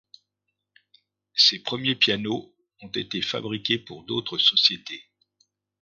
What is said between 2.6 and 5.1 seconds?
ont été fabriqués pour d'autres sociétés.